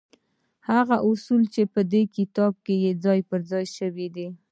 هغه 0.69 0.95
اصول 1.09 1.41
چې 1.53 1.61
په 1.73 1.81
دې 1.91 2.03
کتاب 2.15 2.53
کې 2.65 2.75
ځای 3.03 3.19
پر 3.29 3.41
ځای 3.51 3.65
شوي 3.77 4.07
دي. 4.15 4.27